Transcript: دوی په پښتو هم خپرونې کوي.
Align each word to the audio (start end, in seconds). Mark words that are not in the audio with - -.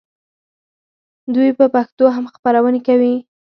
دوی 1.33 1.49
په 1.59 1.65
پښتو 1.75 2.05
هم 2.15 2.25
خپرونې 2.35 2.81
کوي. 2.87 3.15